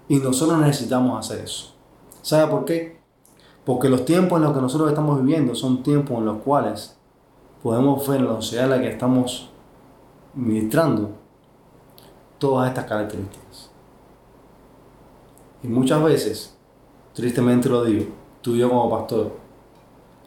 Y 0.09 0.17
nosotros 0.17 0.61
necesitamos 0.61 1.19
hacer 1.19 1.43
eso. 1.43 1.75
¿Sabe 2.21 2.51
por 2.51 2.67
qué? 2.67 3.01
Porque 3.65 3.89
los 3.89 4.05
tiempos 4.05 4.37
en 4.37 4.45
los 4.45 4.53
que 4.53 4.61
nosotros 4.61 4.91
estamos 4.91 5.23
viviendo 5.23 5.55
son 5.55 5.83
tiempos 5.83 6.19
en 6.19 6.27
los 6.27 6.43
cuales 6.43 6.95
podemos 7.63 8.07
ver 8.07 8.21
en 8.21 8.27
la 8.27 8.35
sociedad 8.35 8.67
en 8.67 8.71
la 8.73 8.81
que 8.83 8.91
estamos 8.91 9.49
ministrando 10.35 11.13
todas 12.37 12.69
estas 12.69 12.85
características. 12.85 13.71
Y 15.63 15.69
muchas 15.69 16.05
veces, 16.05 16.55
tristemente 17.15 17.71
lo 17.71 17.85
digo, 17.85 18.21
tú 18.43 18.57
y 18.57 18.59
yo 18.59 18.69
como 18.69 18.91
pastor, 18.91 19.33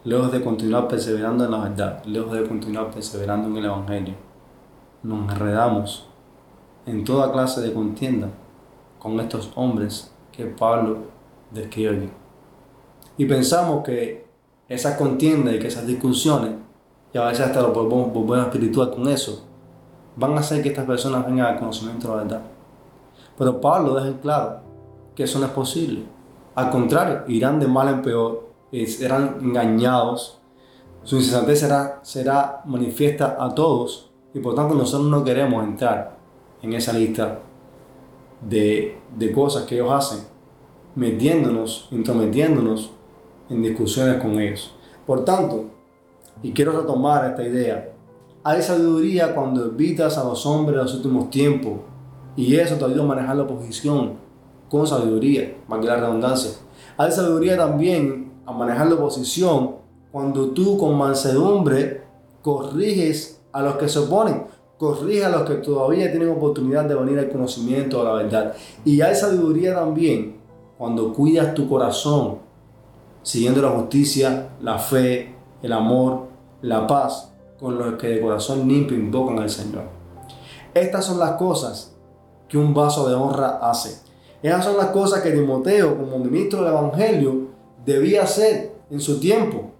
lejos 0.05 0.31
de 0.31 0.43
continuar 0.43 0.87
perseverando 0.87 1.45
en 1.45 1.51
la 1.51 1.59
verdad, 1.59 2.03
lejos 2.05 2.31
de 2.31 2.47
continuar 2.47 2.89
perseverando 2.89 3.49
en 3.49 3.57
el 3.57 3.65
Evangelio, 3.65 4.13
nos 5.03 5.31
enredamos 5.31 6.07
en 6.85 7.03
toda 7.03 7.31
clase 7.31 7.61
de 7.61 7.73
contienda 7.73 8.29
con 8.99 9.19
estos 9.19 9.51
hombres 9.55 10.11
que 10.31 10.45
Pablo 10.45 10.99
describe. 11.51 12.09
Y 13.17 13.25
pensamos 13.25 13.83
que 13.83 14.25
esas 14.69 14.97
contiendas 14.97 15.55
y 15.55 15.59
que 15.59 15.67
esas 15.67 15.85
discusiones, 15.85 16.51
y 17.13 17.17
a 17.17 17.25
veces 17.25 17.45
hasta 17.45 17.61
lo 17.61 17.73
podemos 17.73 18.13
volver 18.13 18.39
espiritual 18.39 18.91
con 18.91 19.07
eso, 19.09 19.45
van 20.15 20.33
a 20.33 20.39
hacer 20.39 20.63
que 20.63 20.69
estas 20.69 20.85
personas 20.85 21.25
vengan 21.25 21.47
al 21.47 21.59
conocimiento 21.59 22.07
de 22.07 22.15
la 22.15 22.23
verdad. 22.23 22.41
Pero 23.37 23.59
Pablo 23.59 23.95
deja 23.95 24.17
claro 24.19 24.59
que 25.13 25.23
eso 25.23 25.39
no 25.39 25.45
es 25.45 25.51
posible. 25.51 26.14
Al 26.55 26.69
contrario, 26.69 27.23
irán 27.27 27.59
de 27.59 27.67
mal 27.67 27.89
en 27.89 28.01
peor, 28.01 28.49
serán 28.87 29.37
engañados, 29.41 30.39
su 31.03 31.17
insensatez 31.17 31.59
será, 31.59 31.99
será 32.01 32.61
manifiesta 32.65 33.37
a 33.39 33.53
todos 33.53 34.09
y 34.33 34.39
por 34.39 34.55
tanto 34.55 34.73
nosotros 34.73 35.09
no 35.09 35.23
queremos 35.23 35.63
entrar 35.63 36.17
en 36.61 36.73
esa 36.73 36.93
lista 36.93 37.39
de, 38.41 38.97
de 39.15 39.31
cosas 39.31 39.63
que 39.63 39.75
ellos 39.75 39.91
hacen, 39.91 40.25
metiéndonos, 40.95 41.89
intrometiéndonos 41.91 42.91
en 43.49 43.61
discusiones 43.61 44.21
con 44.21 44.39
ellos. 44.39 44.73
Por 45.05 45.23
tanto, 45.23 45.65
y 46.41 46.51
quiero 46.53 46.71
retomar 46.71 47.29
esta 47.29 47.43
idea, 47.43 47.93
hay 48.43 48.61
sabiduría 48.61 49.35
cuando 49.35 49.65
evitas 49.65 50.17
a 50.17 50.23
los 50.23 50.45
hombres 50.45 50.77
de 50.77 50.83
los 50.83 50.95
últimos 50.95 51.29
tiempos 51.29 51.73
y 52.35 52.55
eso 52.55 52.75
te 52.75 52.85
ayuda 52.85 53.03
a 53.03 53.07
manejar 53.07 53.35
la 53.35 53.43
oposición 53.43 54.24
con 54.69 54.87
sabiduría, 54.87 55.55
que 55.67 55.87
la 55.87 55.95
redundancia. 55.97 56.51
Hay 56.97 57.11
sabiduría 57.11 57.57
también 57.57 58.33
a 58.45 58.51
manejar 58.51 58.87
la 58.87 58.95
oposición 58.95 59.75
cuando 60.11 60.51
tú 60.51 60.77
con 60.77 60.97
mansedumbre 60.97 62.03
corriges 62.41 63.41
a 63.51 63.61
los 63.61 63.75
que 63.75 63.89
se 63.89 63.99
oponen, 63.99 64.45
corriges 64.77 65.25
a 65.25 65.29
los 65.29 65.43
que 65.43 65.55
todavía 65.55 66.11
tienen 66.11 66.29
oportunidad 66.29 66.85
de 66.85 66.95
venir 66.95 67.19
al 67.19 67.29
conocimiento 67.29 67.99
de 67.99 68.03
la 68.03 68.13
verdad. 68.13 68.53
Y 68.83 69.01
hay 69.01 69.15
sabiduría 69.15 69.75
también 69.75 70.37
cuando 70.77 71.13
cuidas 71.13 71.53
tu 71.53 71.67
corazón, 71.67 72.39
siguiendo 73.23 73.61
la 73.61 73.69
justicia, 73.69 74.49
la 74.61 74.77
fe, 74.77 75.35
el 75.61 75.73
amor, 75.73 76.27
la 76.61 76.85
paz, 76.85 77.31
con 77.59 77.77
los 77.77 77.95
que 77.95 78.07
de 78.07 78.21
corazón 78.21 78.67
limpio 78.67 78.97
invocan 78.97 79.39
al 79.39 79.49
Señor. 79.49 79.83
Estas 80.73 81.05
son 81.05 81.19
las 81.19 81.31
cosas 81.31 81.95
que 82.47 82.57
un 82.57 82.73
vaso 82.73 83.07
de 83.07 83.15
honra 83.15 83.59
hace. 83.61 84.04
Esas 84.45 84.63
son 84.63 84.77
las 84.77 84.89
cosas 84.89 85.23
que 85.23 85.31
Timoteo, 85.31 85.97
como 85.97 86.19
ministro 86.19 86.59
del 86.59 86.71
Evangelio, 86.71 87.47
debía 87.83 88.21
hacer 88.21 88.75
en 88.91 89.01
su 89.01 89.19
tiempo 89.19 89.71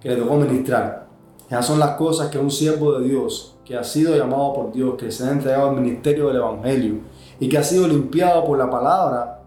que 0.00 0.10
le 0.10 0.14
tocó 0.14 0.36
ministrar. 0.36 1.08
Esas 1.48 1.66
son 1.66 1.80
las 1.80 1.96
cosas 1.96 2.30
que 2.30 2.38
un 2.38 2.52
siervo 2.52 3.00
de 3.00 3.08
Dios, 3.08 3.56
que 3.64 3.76
ha 3.76 3.82
sido 3.82 4.16
llamado 4.16 4.54
por 4.54 4.72
Dios, 4.72 4.94
que 4.96 5.10
se 5.10 5.24
ha 5.24 5.32
entregado 5.32 5.70
al 5.70 5.74
ministerio 5.74 6.28
del 6.28 6.36
Evangelio 6.36 7.00
y 7.40 7.48
que 7.48 7.58
ha 7.58 7.64
sido 7.64 7.88
limpiado 7.88 8.44
por 8.44 8.56
la 8.56 8.70
palabra, 8.70 9.42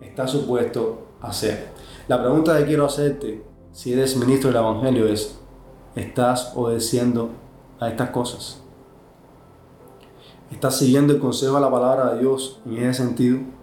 está 0.00 0.26
supuesto 0.26 1.06
hacer. 1.20 1.68
La 2.08 2.20
pregunta 2.20 2.58
que 2.58 2.64
quiero 2.64 2.86
hacerte, 2.86 3.44
si 3.70 3.92
eres 3.92 4.16
ministro 4.16 4.50
del 4.50 4.58
Evangelio, 4.58 5.06
es, 5.06 5.38
¿estás 5.94 6.52
obedeciendo 6.56 7.30
a 7.78 7.88
estas 7.88 8.10
cosas? 8.10 8.60
¿Estás 10.50 10.78
siguiendo 10.78 11.12
el 11.12 11.20
consejo 11.20 11.54
de 11.54 11.60
la 11.60 11.70
palabra 11.70 12.12
de 12.12 12.18
Dios 12.22 12.60
en 12.66 12.76
ese 12.78 13.04
sentido? 13.04 13.59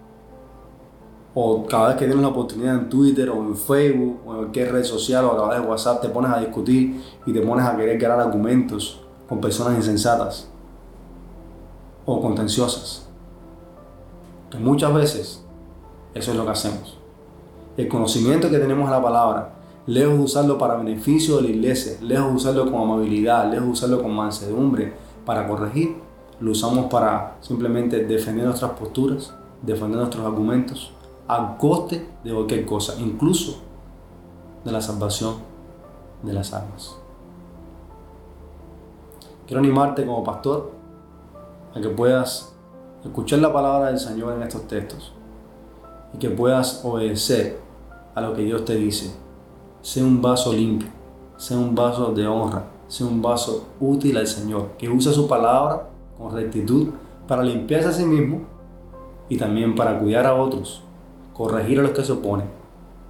O 1.34 1.66
cada 1.66 1.88
vez 1.88 1.96
que 1.96 2.06
tienes 2.06 2.22
la 2.22 2.28
oportunidad 2.28 2.74
en 2.74 2.88
Twitter 2.88 3.30
o 3.30 3.36
en 3.36 3.56
Facebook 3.56 4.20
o 4.26 4.30
en 4.32 4.36
cualquier 4.38 4.72
red 4.72 4.84
social 4.84 5.24
o 5.24 5.32
a 5.32 5.36
través 5.36 5.60
de 5.60 5.68
WhatsApp 5.68 6.00
te 6.00 6.08
pones 6.08 6.30
a 6.32 6.40
discutir 6.40 7.00
y 7.26 7.32
te 7.32 7.40
pones 7.42 7.66
a 7.66 7.76
querer 7.76 7.98
crear 7.98 8.18
argumentos 8.18 9.00
con 9.28 9.40
personas 9.40 9.76
insensatas 9.76 10.48
o 12.06 12.20
contenciosas. 12.20 13.06
Que 14.50 14.58
muchas 14.58 14.92
veces 14.94 15.44
eso 16.14 16.30
es 16.30 16.36
lo 16.36 16.44
que 16.44 16.50
hacemos. 16.50 16.98
El 17.76 17.86
conocimiento 17.88 18.50
que 18.50 18.58
tenemos 18.58 18.88
de 18.88 18.96
la 18.96 19.02
palabra, 19.02 19.54
lejos 19.86 20.14
de 20.14 20.24
usarlo 20.24 20.58
para 20.58 20.76
beneficio 20.76 21.36
de 21.36 21.42
la 21.42 21.48
iglesia, 21.48 21.98
lejos 22.00 22.30
de 22.30 22.36
usarlo 22.36 22.64
con 22.72 22.82
amabilidad, 22.82 23.50
lejos 23.50 23.66
de 23.66 23.72
usarlo 23.72 24.02
con 24.02 24.14
mansedumbre 24.14 24.94
para 25.24 25.46
corregir, 25.46 25.96
lo 26.40 26.52
usamos 26.52 26.86
para 26.86 27.36
simplemente 27.40 28.04
defender 28.04 28.46
nuestras 28.46 28.72
posturas, 28.72 29.34
defender 29.62 29.98
nuestros 29.98 30.24
argumentos, 30.24 30.92
a 31.28 31.56
coste 31.58 32.08
de 32.24 32.32
cualquier 32.32 32.64
cosa, 32.64 32.94
incluso 32.98 33.58
de 34.64 34.72
la 34.72 34.80
salvación 34.80 35.34
de 36.22 36.32
las 36.32 36.52
almas. 36.54 36.96
Quiero 39.46 39.60
animarte 39.60 40.04
como 40.04 40.24
pastor 40.24 40.72
a 41.74 41.80
que 41.80 41.88
puedas 41.90 42.54
escuchar 43.04 43.38
la 43.40 43.52
palabra 43.52 43.88
del 43.88 43.98
Señor 43.98 44.34
en 44.34 44.42
estos 44.42 44.66
textos 44.66 45.12
y 46.14 46.18
que 46.18 46.30
puedas 46.30 46.84
obedecer 46.84 47.60
a 48.14 48.20
lo 48.20 48.34
que 48.34 48.42
Dios 48.42 48.64
te 48.64 48.74
dice. 48.74 49.14
Sea 49.82 50.04
un 50.04 50.20
vaso 50.20 50.52
limpio, 50.52 50.88
sea 51.36 51.56
un 51.56 51.74
vaso 51.74 52.12
de 52.12 52.26
honra, 52.26 52.64
sea 52.88 53.06
un 53.06 53.22
vaso 53.22 53.66
útil 53.80 54.16
al 54.16 54.26
Señor, 54.26 54.70
que 54.78 54.88
use 54.88 55.12
su 55.12 55.28
palabra 55.28 55.88
con 56.16 56.34
rectitud 56.34 56.88
para 57.26 57.42
limpiarse 57.42 57.88
a 57.88 57.92
sí 57.92 58.04
mismo 58.04 58.40
y 59.28 59.36
también 59.36 59.74
para 59.74 59.98
cuidar 59.98 60.26
a 60.26 60.34
otros, 60.34 60.82
corregir 61.38 61.78
a 61.78 61.82
los 61.84 61.92
que 61.92 62.02
se 62.02 62.10
oponen 62.10 62.48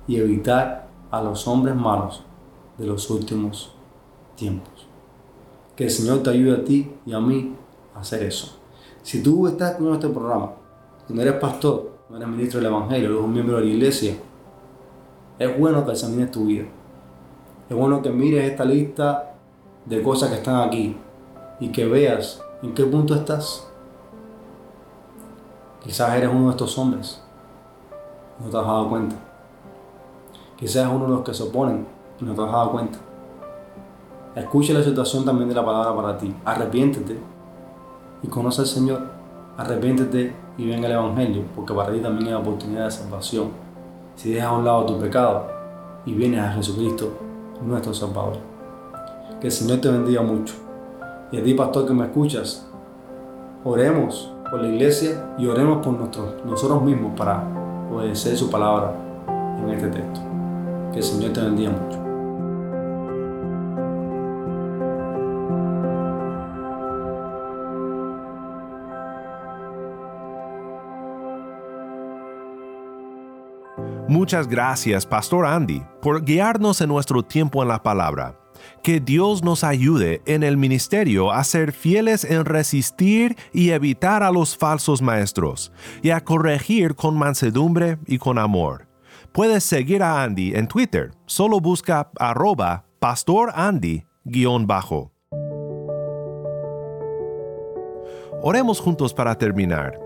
y 0.06 0.16
evitar 0.16 0.86
a 1.10 1.22
los 1.22 1.48
hombres 1.48 1.74
malos 1.74 2.22
de 2.76 2.86
los 2.86 3.08
últimos 3.08 3.74
tiempos. 4.36 4.86
Que 5.74 5.84
el 5.84 5.90
Señor 5.90 6.22
te 6.22 6.30
ayude 6.30 6.52
a 6.52 6.64
ti 6.64 6.92
y 7.06 7.14
a 7.14 7.20
mí 7.20 7.56
a 7.94 8.00
hacer 8.00 8.22
eso. 8.22 8.58
Si 9.02 9.22
tú 9.22 9.46
estás 9.46 9.70
escuchando 9.70 9.94
este 9.94 10.08
programa, 10.10 10.52
si 11.06 11.14
no 11.14 11.22
eres 11.22 11.34
pastor, 11.34 11.90
no 12.10 12.16
eres 12.18 12.28
ministro 12.28 12.60
del 12.60 12.68
Evangelio, 12.70 13.08
eres 13.08 13.22
un 13.22 13.32
miembro 13.32 13.56
de 13.56 13.64
la 13.64 13.70
iglesia, 13.70 14.14
es 15.38 15.58
bueno 15.58 15.86
que 15.86 15.92
examines 15.92 16.30
tu 16.30 16.44
vida. 16.44 16.66
Es 17.70 17.74
bueno 17.74 18.02
que 18.02 18.10
mires 18.10 18.44
esta 18.44 18.66
lista 18.66 19.36
de 19.86 20.02
cosas 20.02 20.28
que 20.28 20.36
están 20.36 20.68
aquí 20.68 20.94
y 21.60 21.68
que 21.68 21.86
veas 21.86 22.42
en 22.62 22.74
qué 22.74 22.84
punto 22.84 23.14
estás. 23.14 23.66
Quizás 25.82 26.14
eres 26.14 26.28
uno 26.28 26.46
de 26.46 26.50
estos 26.50 26.76
hombres, 26.76 27.22
no 28.40 28.50
te 28.50 28.56
has 28.56 28.64
dado 28.64 28.88
cuenta. 28.88 29.16
Quizás 30.56 30.88
uno 30.88 31.04
de 31.04 31.10
los 31.10 31.20
que 31.22 31.34
se 31.34 31.42
oponen 31.42 31.86
y 32.20 32.24
no 32.24 32.34
te 32.34 32.42
has 32.42 32.52
dado 32.52 32.72
cuenta. 32.72 32.98
Escucha 34.34 34.72
la 34.72 34.82
situación 34.82 35.24
también 35.24 35.48
de 35.48 35.54
la 35.54 35.64
palabra 35.64 35.94
para 35.94 36.18
ti. 36.18 36.34
Arrepiéntete 36.44 37.18
y 38.22 38.28
conoce 38.28 38.60
al 38.60 38.66
Señor. 38.66 39.00
Arrepiéntete 39.56 40.34
y 40.56 40.68
venga 40.68 40.86
el 40.86 40.94
Evangelio, 40.94 41.44
porque 41.54 41.74
para 41.74 41.92
ti 41.92 42.00
también 42.00 42.28
hay 42.28 42.34
oportunidad 42.34 42.84
de 42.84 42.90
salvación. 42.90 43.50
Si 44.14 44.32
dejas 44.32 44.48
a 44.48 44.52
un 44.52 44.64
lado 44.64 44.86
tu 44.86 44.98
pecado 44.98 45.46
y 46.04 46.12
vienes 46.12 46.40
a 46.40 46.52
Jesucristo, 46.52 47.12
nuestro 47.62 47.92
Salvador. 47.92 48.38
Que 49.40 49.48
el 49.48 49.52
Señor 49.52 49.80
te 49.80 49.88
bendiga 49.88 50.22
mucho. 50.22 50.54
Y 51.30 51.38
a 51.38 51.42
ti, 51.42 51.54
pastor, 51.54 51.86
que 51.86 51.92
me 51.92 52.04
escuchas, 52.04 52.66
oremos 53.64 54.32
por 54.50 54.60
la 54.60 54.68
iglesia 54.68 55.34
y 55.38 55.46
oremos 55.46 55.84
por 55.84 55.94
nosotros 55.94 56.82
mismos 56.82 57.12
para 57.16 57.67
obedecer 57.90 58.36
su 58.36 58.50
palabra 58.50 58.94
en 59.58 59.70
este 59.70 59.88
texto. 59.88 60.20
Que 60.92 60.98
el 60.98 61.04
Señor 61.04 61.32
te 61.32 61.40
bendiga 61.40 61.70
mucho. 61.70 62.08
Muchas 74.08 74.48
gracias, 74.48 75.04
Pastor 75.04 75.44
Andy, 75.44 75.84
por 76.00 76.24
guiarnos 76.24 76.80
en 76.80 76.88
nuestro 76.88 77.22
tiempo 77.22 77.62
en 77.62 77.68
la 77.68 77.82
palabra. 77.82 78.34
Que 78.82 79.00
Dios 79.00 79.42
nos 79.42 79.64
ayude 79.64 80.22
en 80.26 80.42
el 80.42 80.56
ministerio 80.56 81.32
a 81.32 81.44
ser 81.44 81.72
fieles 81.72 82.24
en 82.24 82.44
resistir 82.44 83.36
y 83.52 83.70
evitar 83.70 84.22
a 84.22 84.30
los 84.30 84.56
falsos 84.56 85.02
maestros, 85.02 85.72
y 86.02 86.10
a 86.10 86.24
corregir 86.24 86.94
con 86.94 87.16
mansedumbre 87.16 87.98
y 88.06 88.18
con 88.18 88.38
amor. 88.38 88.86
Puedes 89.32 89.64
seguir 89.64 90.02
a 90.02 90.22
Andy 90.22 90.54
en 90.54 90.68
Twitter, 90.68 91.12
solo 91.26 91.60
busca 91.60 92.10
arroba 92.18 92.84
pastorandy-bajo. 93.00 95.12
Oremos 98.40 98.80
juntos 98.80 99.12
para 99.12 99.36
terminar. 99.36 99.98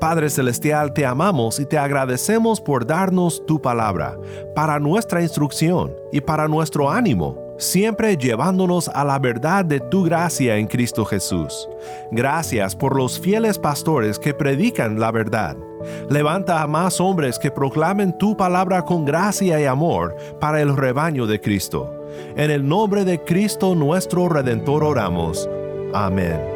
Padre 0.00 0.28
Celestial, 0.28 0.92
te 0.92 1.06
amamos 1.06 1.60
y 1.60 1.66
te 1.66 1.78
agradecemos 1.78 2.60
por 2.60 2.86
darnos 2.86 3.46
tu 3.46 3.62
palabra, 3.62 4.18
para 4.54 4.78
nuestra 4.78 5.22
instrucción 5.22 5.94
y 6.12 6.20
para 6.20 6.48
nuestro 6.48 6.90
ánimo, 6.90 7.45
siempre 7.58 8.16
llevándonos 8.16 8.88
a 8.88 9.04
la 9.04 9.18
verdad 9.18 9.64
de 9.64 9.80
tu 9.80 10.04
gracia 10.04 10.56
en 10.56 10.66
Cristo 10.66 11.04
Jesús. 11.04 11.68
Gracias 12.10 12.74
por 12.74 12.96
los 12.96 13.18
fieles 13.18 13.58
pastores 13.58 14.18
que 14.18 14.34
predican 14.34 14.98
la 14.98 15.10
verdad. 15.10 15.56
Levanta 16.10 16.62
a 16.62 16.66
más 16.66 17.00
hombres 17.00 17.38
que 17.38 17.50
proclamen 17.50 18.16
tu 18.18 18.36
palabra 18.36 18.82
con 18.82 19.04
gracia 19.04 19.60
y 19.60 19.64
amor 19.64 20.16
para 20.40 20.60
el 20.60 20.76
rebaño 20.76 21.26
de 21.26 21.40
Cristo. 21.40 21.92
En 22.36 22.50
el 22.50 22.66
nombre 22.66 23.04
de 23.04 23.22
Cristo 23.22 23.74
nuestro 23.74 24.28
Redentor 24.28 24.84
oramos. 24.84 25.48
Amén. 25.92 26.55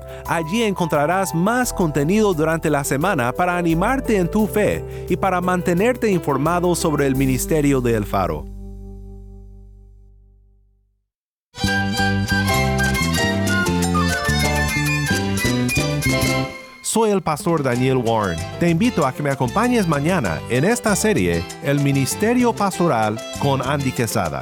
Allí 0.27 0.63
encontrarás 0.63 1.33
más 1.35 1.73
contenido 1.73 2.33
durante 2.33 2.69
la 2.69 2.83
semana 2.83 3.31
para 3.31 3.57
animarte 3.57 4.17
en 4.17 4.29
tu 4.29 4.47
fe 4.47 5.05
y 5.09 5.17
para 5.17 5.41
mantenerte 5.41 6.09
informado 6.09 6.75
sobre 6.75 7.07
el 7.07 7.15
ministerio 7.15 7.81
de 7.81 7.95
El 7.95 8.05
Faro. 8.05 8.45
soy 16.91 17.11
el 17.11 17.21
pastor 17.21 17.63
Daniel 17.63 17.97
Warren. 17.97 18.37
Te 18.59 18.69
invito 18.69 19.05
a 19.05 19.13
que 19.13 19.23
me 19.23 19.29
acompañes 19.29 19.87
mañana 19.87 20.41
en 20.49 20.65
esta 20.65 20.93
serie 20.93 21.41
El 21.63 21.79
Ministerio 21.79 22.53
Pastoral 22.53 23.17
con 23.41 23.61
Andy 23.61 23.93
Quesada. 23.93 24.41